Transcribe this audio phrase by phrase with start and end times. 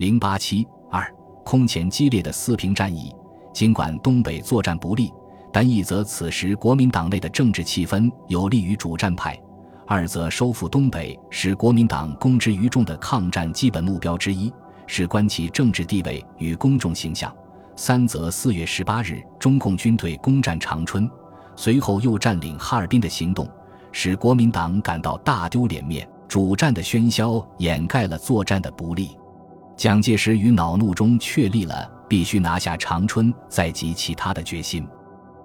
[0.00, 1.06] 零八七二
[1.44, 3.14] 空前激烈的四平战役，
[3.52, 5.12] 尽管东北作战不利，
[5.52, 9.38] 但一则此时国民党内的政治气氛有利于主战派，
[9.86, 14.50] 二则收复东北是国民党公之于众的抗战基本目标之一，
[14.86, 17.30] 事关其政治地位与公众形象。
[17.76, 21.06] 三则四月十八日中共军队攻占长春，
[21.56, 23.46] 随后又占领哈尔滨的行动，
[23.92, 26.08] 使国民党感到大丢脸面。
[26.26, 29.10] 主战的喧嚣掩盖了作战的不利。
[29.80, 34.86] 蒋介石于恼怒中确立了必须拿下长春再及其他的决心。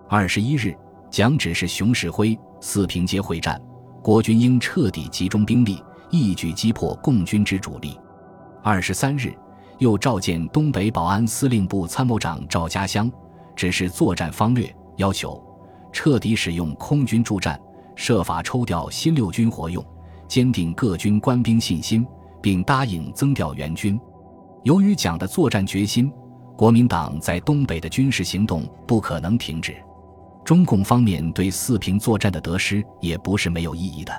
[0.10, 0.76] 二十一日，
[1.10, 3.58] 蒋指示熊式辉四平街会战，
[4.04, 7.98] 国军应彻底集中兵力，一举击破共军之主力。
[8.62, 9.34] 二十三日，
[9.78, 13.10] 又召见东北保安司令部参谋长赵家乡，
[13.56, 15.42] 指示作战方略，要求
[15.94, 17.58] 彻底使用空军助战，
[17.96, 19.82] 设法抽调新六军活用，
[20.28, 22.06] 坚定各军官兵信心，
[22.42, 23.98] 并答应增调援军。
[24.66, 26.12] 由于蒋的作战决心，
[26.58, 29.76] 国民党在东北的军事行动不可能停止。
[30.44, 34.12] 中共方面对四平作战的得失也不是没有意义的。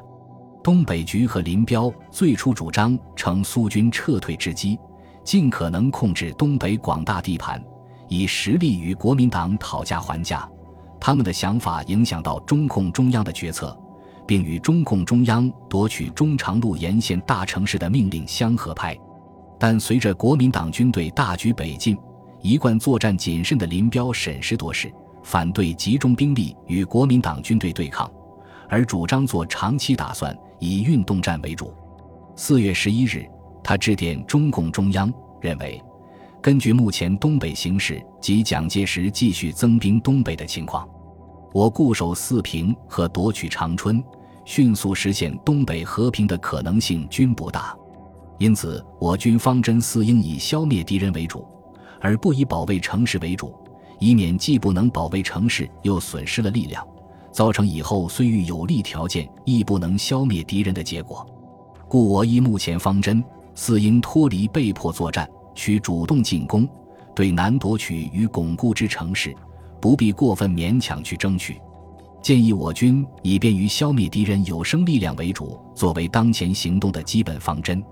[0.63, 4.79] 东北局和林彪最初主张乘苏军撤退之机，
[5.25, 7.61] 尽可能控制东北广大地盘，
[8.07, 10.49] 以实力与国民党讨价还价。
[11.01, 13.77] 他们的想法影响到中共中央的决策，
[14.25, 18.97] 并与中共中央夺取中长路沿线大城市的命令相合拍。
[19.59, 21.97] 但随着国民党军队大举北进，
[22.41, 28.11] 一贯作战谨慎的林彪审时度势，反对集中兵力与国民党军队对抗，
[28.69, 31.73] 而主张做长期打算，以运动战为主。
[32.37, 33.27] 四月十一日，
[33.65, 35.83] 他致电中共中央，认为
[36.43, 40.87] 根据目前东北形势及蒋介石继续增兵东北的情况，
[41.53, 44.05] 我固守四平和夺取长春，
[44.45, 47.75] 迅速实现东北和平的可能性均不大。
[48.39, 51.47] 因此，我军方针四应以消灭敌人为主，
[52.01, 53.55] 而不以保卫城市为主，
[53.99, 56.87] 以免既不能保卫城市，又损失了力量，
[57.33, 61.27] 造成以后虽遇有利条件，亦不能消灭敌人的结果。
[61.89, 63.25] 故我依目前方针，
[63.55, 66.69] 四应脱离被迫作战，取主动进攻，
[67.15, 69.35] 对难夺取与巩固之城市，
[69.81, 71.59] 不必过分勉强去争取。
[72.21, 77.83] 建议我军以便于消灭敌人有生力量为主，作为当前行动的基本方针。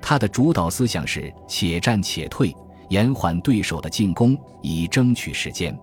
[0.00, 2.54] 他的主导思想是且战且退，
[2.88, 5.78] 延缓对手的进攻，以争取时间。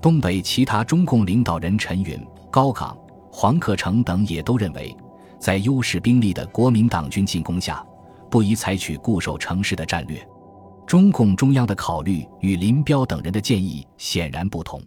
[0.00, 2.18] 东北其他中共领导人陈云、
[2.50, 2.96] 高岗、
[3.30, 4.96] 黄克诚等也都认为，
[5.38, 7.84] 在优势兵力的国民党军进攻下，
[8.30, 10.26] 不宜采取固守城市的战略。
[10.86, 14.82] 中共中央的考虑与林彪等人的建议显然不同。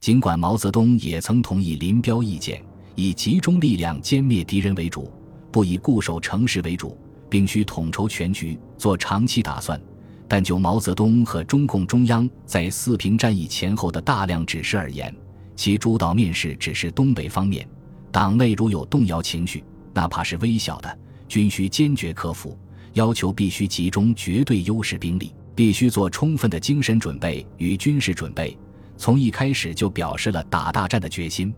[0.00, 2.62] 尽管毛泽东也曾同意林彪意见，
[2.94, 5.10] 以集中力量歼灭敌人为主，
[5.50, 6.96] 不以固守城市为主。
[7.32, 9.80] 并需统筹全局，做长期打算。
[10.28, 15.14] 但就毛泽东和中共中央在四平战役前后的大量指示而言，
[15.56, 17.66] 其主导面是只是东北方面。
[18.10, 22.54] 党内如有动摇情绪，哪怕是微小的，均需坚决克服。
[22.92, 28.54] 要求必须集中绝对优势兵力，必须做充分的精神准备与军事准备。
[28.98, 31.54] 从一开始就表示了打大战的决心。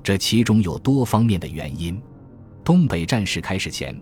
[0.00, 2.00] 这其中有多方面的原因。
[2.64, 4.00] 东北战事开始前。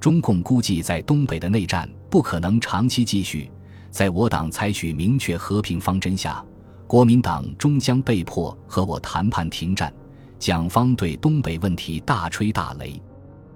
[0.00, 3.50] 中共估计，在东北的内战不可能长期继续。
[3.90, 6.44] 在我党采取明确和平方针下，
[6.86, 9.92] 国民党终将被迫和我谈判停战。
[10.38, 13.00] 蒋方对东北问题大吹大擂，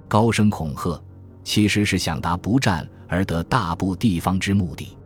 [0.09, 1.01] 高声恐吓，
[1.45, 4.97] 其实是想达不战而得大部地方之目的。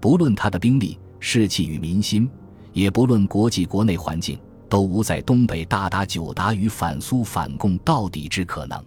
[0.00, 2.28] 不论他的兵力、士气与民心，
[2.74, 8.84] 也不论国际国内环境，都无在东北大打九打与反苏反共到底之可能。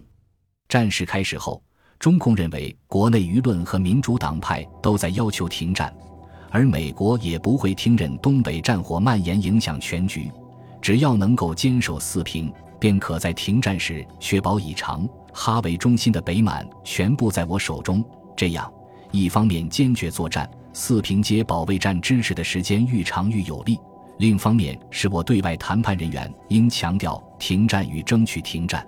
[0.68, 1.60] 战事开始后。
[1.98, 5.92] 中共认为，国内舆论和民主党派都在要求停战，
[6.48, 10.30] 而美国也不会听任东北战火蔓延影响全局。
[10.80, 18.04] 只要能够坚守四平，便可在停战时确保以长哈为中心的北满全部在我手中。
[18.36, 18.72] 这样，
[19.10, 23.74] 一方面坚决作战，四平街保卫战支持的时间愈长愈有利；
[24.18, 28.86] 另一方面，是我对外谈判人员应强调停战与争取停战。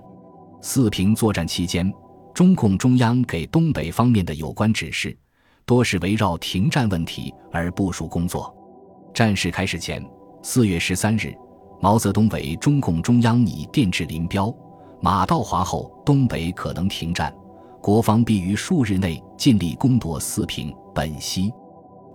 [0.61, 1.93] 四平作战期间。
[2.41, 5.15] 中共中央给东北方面的有关指示，
[5.63, 8.51] 多是围绕停战问题而部署工作。
[9.13, 10.03] 战事开始前，
[10.41, 11.35] 四月十三日，
[11.79, 14.51] 毛泽东为中共中央拟电致林彪：
[15.03, 17.31] 马到华后，东北可能停战，
[17.79, 21.53] 国方必于数日内尽力攻夺四平、本溪，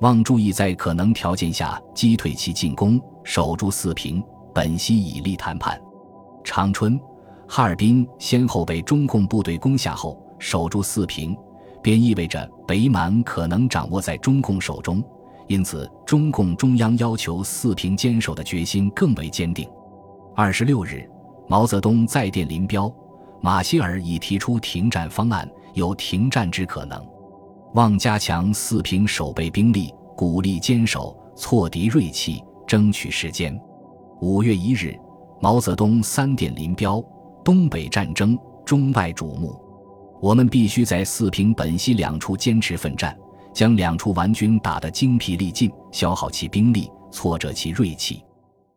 [0.00, 4.20] 望注意在可能条件下击退其进攻，守住四平、
[4.52, 5.81] 本溪，以利谈判。
[6.43, 7.00] 长春。
[7.49, 11.37] 哈尔滨先后被中共部队攻下后，守住四平，
[11.83, 15.03] 便意味着北满可能掌握在中共手中。
[15.47, 19.69] 因此，中共中央要求四平坚守的决心更为坚定。
[20.35, 21.09] 二十六日，
[21.49, 22.93] 毛泽东在电林彪，
[23.41, 27.01] 马歇尔已提出停战方案，有停战之可能，
[27.75, 33.57] 望加强四平守备兵力，鼓励坚守，挫敌锐气，争取时间。
[34.21, 34.99] 五月一日，
[35.41, 37.01] 毛泽东三电林彪：
[37.47, 39.57] 东北战争中外瞩目，
[40.21, 43.17] 我们必须在四平、本溪两处坚持奋战。
[43.55, 48.21] 将两处顽军打得精疲力尽，消耗其兵力，挫折其锐气，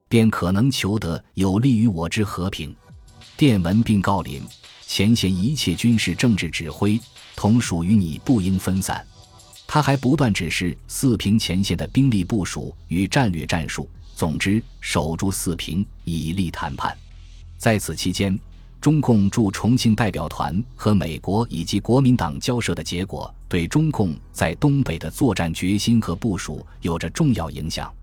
[0.07, 2.73] 便可能求得有利于我之和平。
[3.35, 4.43] 电文并告领
[4.85, 7.01] 前线一切军事政治指挥，
[7.35, 9.03] 同属于你，不应分散。
[9.65, 13.89] 他还不断指示四平前线的兵力部署与战略战术。
[14.15, 16.95] 总之，守住四平，以利谈判。
[17.57, 18.39] 在此期间。
[18.81, 27.93] 中共驻重庆代表团和美国以及国民党交涉的结果，对中共在东北的作战决心和部署有着重要影响。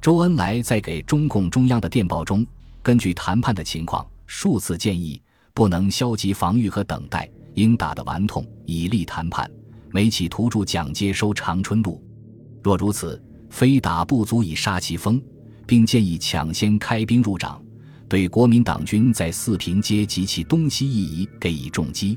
[0.00, 2.46] 周恩来在给中共中央的电报中，
[2.82, 5.20] 根据谈判的情况，数次建议
[5.52, 9.50] 不能消极防御和等待，应打得顽痛，以利谈判，
[9.90, 12.02] 美企图助蒋接收长春路。
[12.62, 15.22] 若如此，非打不足以杀其锋，
[15.66, 17.63] 并建议抢先开兵入掌。
[18.14, 22.16] 对国民党军在四平街及其东西一隅给予重击。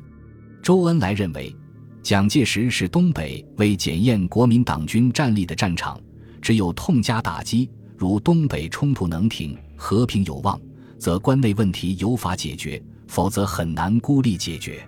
[0.62, 1.56] 周恩来认为，
[2.04, 6.00] 蒋介石是东北为检验国民党军战力的战场，
[6.40, 7.68] 只有痛加打击，
[7.98, 10.62] 如东北冲突能停，和平有望，
[11.00, 14.88] 则关内问题有法解决；否则很难孤立解决。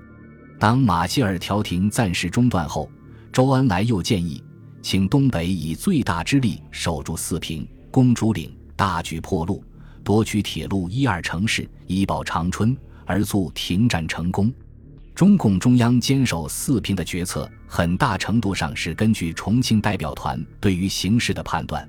[0.60, 2.88] 当马歇尔调停暂时中断后，
[3.34, 4.44] 周恩来又建议，
[4.84, 9.64] 请东北以最大之力守住四平、公主岭，大举破路。
[10.10, 12.76] 夺取铁路一二城市，以保长春，
[13.06, 14.52] 而促停战成功。
[15.14, 21.88] 中共中央坚守四平的决策，很大程度上是根据重庆代表团对于形势的判断。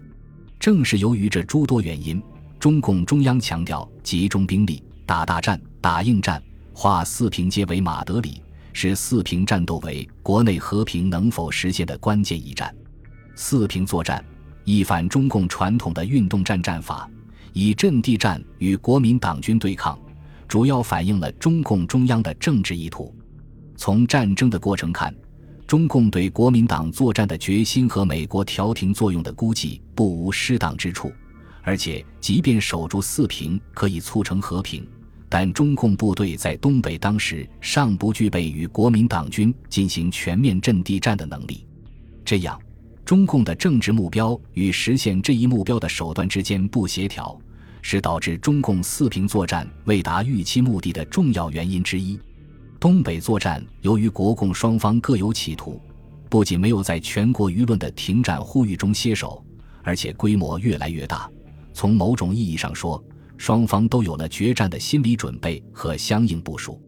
[0.59, 2.23] 正是由于这诸多原因，
[2.59, 6.43] 中共中央强调集中兵力打大战、打硬战，
[6.75, 8.43] 化四平皆为马德里，
[8.75, 12.71] 使四平战斗为国内和平能否实现的关键一战。
[13.35, 14.23] 四平作战，
[14.65, 17.09] 一反中共传统的运动战战法。
[17.53, 19.99] 以阵地战与国民党军对抗，
[20.47, 23.15] 主要反映了中共中央的政治意图。
[23.77, 25.15] 从战争的过程看，
[25.67, 31.13] 中共对国民党作战的决心和美国调停作用的估计不无失当之处。
[31.63, 34.87] 而且，即便守住四平可以促成和平，
[35.29, 41.67] 但中共部队在东北当时尚不具备与国民党军进行全面阵地战的能力。
[42.25, 42.61] 这样。
[43.11, 47.37] 中共的政治目标与实现这一目标的手段之间不协调，
[47.83, 52.17] 是导致中共四平作战未达预期目的的重要原因之一。
[52.79, 55.83] 东北作战由于国共双方各有企图，
[56.29, 59.45] 不仅没有在全国舆论的停战呼吁中歇手，
[59.83, 61.29] 而且规模越来越大。
[61.75, 63.05] 从某种意义上说，
[63.37, 66.81] 双方都有了决战的心理准备和相应部署。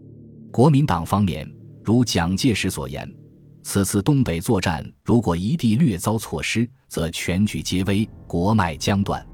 [0.52, 1.52] 国民党方面，
[1.82, 3.12] 如蒋介石所言。
[3.62, 9.24] 此次东北作战，如果一地略遭错失，则全局皆危，国脉将断。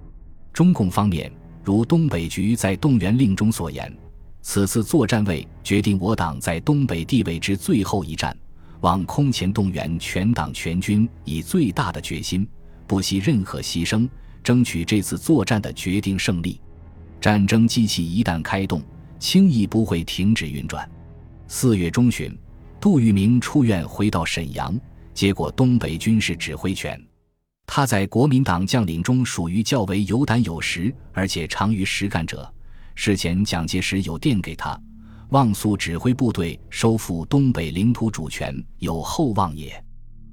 [0.53, 1.33] 中共方面，
[1.65, 3.91] 如东北局在动员令中所言，
[4.43, 8.37] 此次作战为决定我党在东北地位之最后一战，
[8.83, 12.47] 望空前动员全党全军，以最大的决心，
[12.87, 14.07] 不惜任何牺牲，
[14.45, 16.61] 争取这次作战的决定胜利。
[17.19, 18.83] 战争机器一旦开动，
[19.19, 20.89] 轻易不会停止运转。
[21.47, 22.39] 四月中旬。
[22.81, 24.79] 杜聿明出院回到沈阳，
[25.13, 27.01] 接过东北军事指挥权。
[27.67, 32.49] 他在国民党将领中属于较为有胆有识，而且长于实干者。
[32.95, 34.81] 事前蒋介石有电给他，
[35.31, 39.85] 望速指挥部队收复东北领土主权，有厚望也。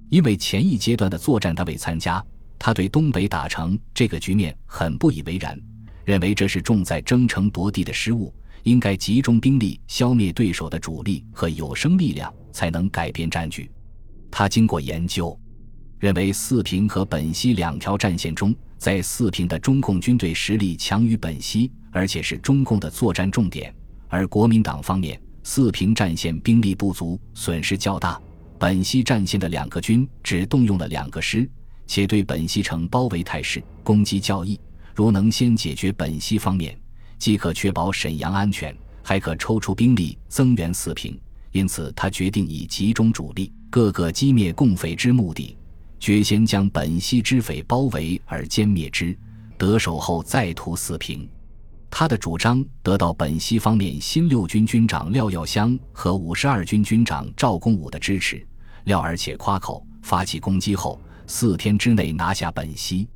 [0.10, 2.24] 因为前一阶段的作战他未参加，
[2.60, 5.60] 他对东北打成这个局面很不以为然，
[6.04, 8.32] 认为这是重在争城夺地的失误。
[8.66, 13.70] 应该集中兵力消灭对手的主力和有生力量，才能改变战局。
[14.32, 15.40] 他经过研究，
[16.00, 23.72] 认为四平和本溪两条战线中，在四平的中共军队实力强于本溪，而且是中共的作战重点；
[24.08, 28.20] 而国民党方面，四平战线兵力不足，损失较大；
[28.58, 31.48] 本溪战线的两个军只动用了两个师，
[31.86, 34.60] 且对本溪城包围态势，攻击较易。
[34.96, 36.76] 如能先解决本溪方面，
[37.18, 41.20] 既可确保沈阳安全，还可抽出兵力增援四平，
[41.52, 45.58] 因此他决定以集中主力，各个击灭共匪之目的，
[46.00, 49.18] 决先将本溪之匪包围而歼灭之，
[49.58, 51.28] 得手后再图四平。
[51.90, 58.46] 他的主张得到本溪方面新六军军长廖耀湘和五十二军军长赵公武的支持，
[58.84, 63.08] 廖而且夸口发起攻击后四天之内拿下本溪。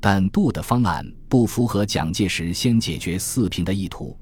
[0.00, 4.16] 但杜的方案不符合蒋介石先解决四平的意图，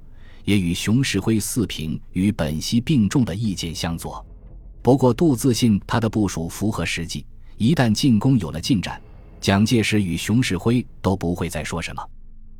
[0.45, 4.25] 也与熊式辉四平与本溪并重的意见相左。
[4.83, 9.01] 不过杜自信他的部署符合实际，一旦进攻有了进展，
[9.41, 12.03] 蒋介石与熊式辉都不会再说什么。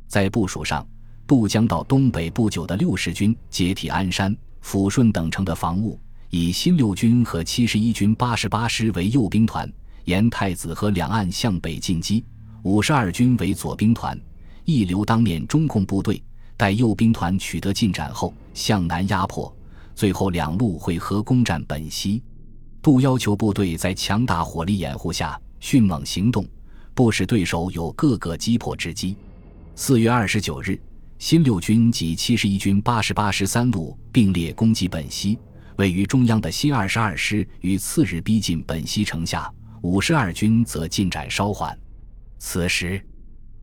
[0.07, 0.87] 在部署上，
[1.25, 9.71] 杜将到东北不久的六十军接替鞍山、抚顺等城的防务，以新六军和七十一军八十八师为右兵团，
[10.05, 12.23] 沿太子河两岸向北进击。
[12.67, 14.19] 五十二军为左兵团，
[14.65, 16.21] 一留当面中共部队，
[16.57, 19.55] 待右兵团取得进展后向南压迫，
[19.95, 22.21] 最后两路会合攻占本溪。
[22.81, 26.45] 杜要求部队在强大火力掩护下迅猛行动，
[26.93, 29.15] 不使对手有各个击破之机。
[29.73, 30.77] 四月二十九日，
[31.19, 35.39] 新六军及七十一军八十八师三路并列攻击本溪，
[35.77, 39.49] 位于中央的新二十二师于次日逼近本溪城下，
[39.83, 41.73] 五十二军则进展稍缓。
[42.39, 43.01] 此时，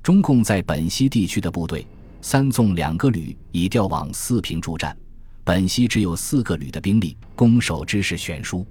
[0.03, 1.87] 中共在本溪地区的部队
[2.21, 4.97] 三纵两个旅已调往四平助战，
[5.45, 8.67] 本溪只有四个旅的兵力，攻守之势悬殊。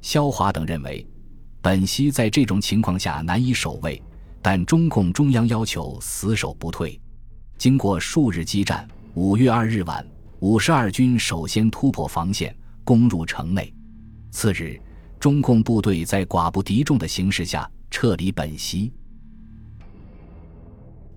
[0.00, 1.06] 萧华等认为，
[1.60, 4.00] 本溪在这种情况下难以守卫，
[4.40, 6.98] 但中共中央要求死守不退。
[7.58, 10.06] 经过数日激战，五月二日晚，
[10.38, 13.72] 五十二军首先突破防线，攻入城内。
[14.30, 14.80] 次日，
[15.18, 18.90] 中共部队在寡不敌众的形势下撤离本溪。